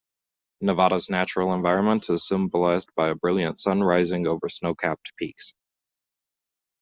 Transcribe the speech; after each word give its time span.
Nevada's 0.61 1.11
natural 1.11 1.53
environment 1.53 2.09
is 2.09 2.27
symbolized 2.27 2.89
by 2.95 3.09
a 3.09 3.15
brilliant 3.15 3.59
sun 3.59 3.83
rising 3.83 4.25
over 4.25 4.49
snow-capped 4.49 5.15
peaks. 5.15 5.53